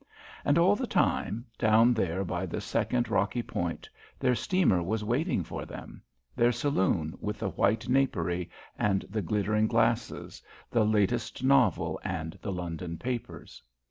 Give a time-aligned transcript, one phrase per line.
[0.43, 5.43] And all the time, down there by the second rocky point, their steamer was waiting
[5.43, 6.01] for them,
[6.35, 10.41] their saloon, with the white napery and the glittering glasses,
[10.71, 13.61] the latest novel, and the London papers.